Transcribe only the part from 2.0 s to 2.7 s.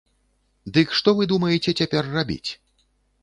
рабіць?